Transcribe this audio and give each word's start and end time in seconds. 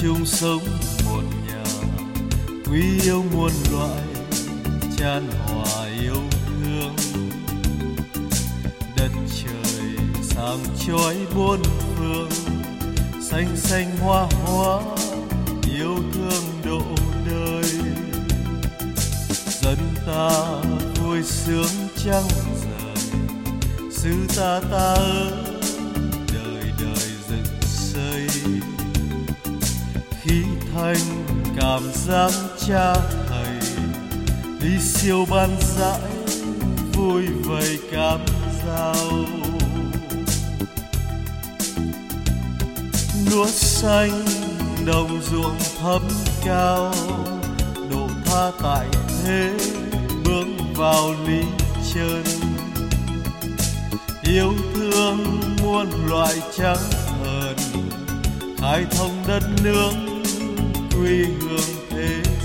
chung 0.00 0.26
sống 0.26 0.60
một 1.04 1.22
nhà. 1.46 1.64
Quý 2.70 3.00
yêu 3.02 3.24
muôn 3.32 3.50
loại 3.72 4.02
chan 4.98 5.30
hòa 5.46 5.86
yêu 6.00 6.22
thương. 6.46 6.96
Đất 8.96 9.10
trời 9.44 9.96
sáng 10.22 10.58
chói 10.86 11.16
buôn 11.34 11.62
phương, 11.96 12.30
xanh 13.30 13.56
xanh 13.56 13.96
hoa 13.98 14.26
hoa, 14.44 14.80
yêu 15.74 15.96
thương 16.12 16.44
độ 16.64 16.82
đời. 17.30 17.70
Dân 19.60 19.78
ta 20.06 20.30
vui 21.00 21.22
sướng 21.22 21.88
trăng 22.04 22.28
rời 22.62 23.20
xứ 23.92 24.10
ta 24.36 24.60
ta 24.70 24.94
ơi, 24.94 25.32
đời 26.34 26.72
đời 26.80 27.08
dựng 27.28 27.60
xây 27.62 28.28
anh 30.88 30.96
thanh 30.96 31.56
cảm 31.60 31.82
giác 31.94 32.32
cha 32.66 32.94
thầy. 33.28 33.60
Đi 34.60 34.78
siêu 34.80 35.26
ban 35.30 35.56
dãi 35.60 36.00
vui 36.92 37.26
vầy 37.44 37.78
cảm 37.92 38.20
dao 38.66 38.94
lúa 43.30 43.46
xanh 43.46 44.24
đồng 44.86 45.20
ruộng 45.30 45.58
thấm 45.82 46.02
cao, 46.44 46.94
độ 47.90 48.08
tha 48.24 48.50
tại 48.62 48.86
thế 49.24 49.52
bước 50.24 50.46
vào 50.76 51.14
lý 51.26 51.42
chân. 51.94 52.24
Yêu 54.22 54.52
thương 54.74 55.40
muôn 55.62 55.86
loại 56.06 56.34
trắng 56.56 56.90
hờn, 57.22 57.56
khai 58.58 58.84
thông 58.90 59.24
đất 59.26 59.42
nước 59.62 60.17
quê 60.98 61.24
hương 61.40 61.60
thế 61.90 62.37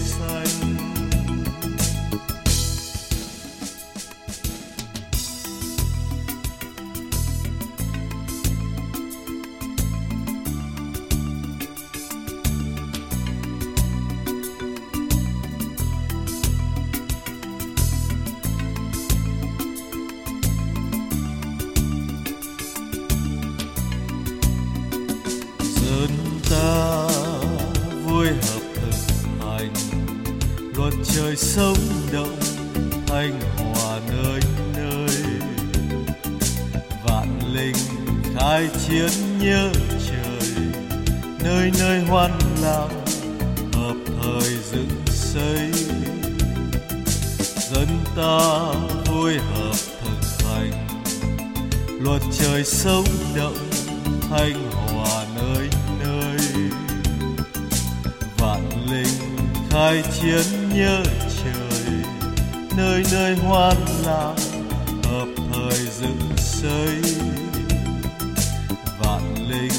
trời 31.15 31.35
sống 31.35 31.77
động 32.11 32.37
thanh 33.07 33.39
hòa 33.57 33.99
nơi 34.07 34.39
nơi. 34.77 35.07
Vạn 37.03 37.39
linh 37.53 37.75
khai 38.35 38.69
chiến 38.87 39.09
nhớ 39.39 39.69
trời, 40.07 40.49
nơi 41.43 41.71
nơi 41.79 41.99
hoan 41.99 42.31
lạc 42.61 42.87
hợp 43.73 43.95
thời 44.21 44.49
dựng 44.71 44.89
xây. 45.05 45.71
Dân 47.71 47.87
ta 48.15 48.73
vui 49.11 49.33
hợp 49.33 49.75
thực 50.03 50.47
hành, 50.47 50.87
luật 51.99 52.21
trời 52.39 52.63
sống 52.63 53.05
động 53.35 53.57
thanh 54.29 54.71
hòa 54.71 54.92
khai 59.93 60.03
chiến 60.21 60.69
nhớ 60.75 61.03
trời, 61.43 61.93
nơi 62.77 63.03
nơi 63.11 63.35
hoan 63.35 63.77
lạc 64.05 64.35
hợp 65.03 65.27
thời 65.53 65.77
dựng 65.77 66.19
xây. 66.37 67.01
Vạn 68.99 69.35
linh 69.49 69.71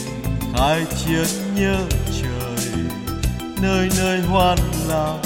khai 0.54 0.84
chiến 1.04 1.26
nhớ 1.54 1.78
trời, 2.22 2.84
nơi 3.62 3.88
nơi 3.98 4.20
hoan 4.20 4.58
lạc 4.88 5.18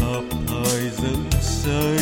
hợp 0.00 0.24
thời 0.48 0.90
dựng 1.02 1.30
xây. 1.40 1.98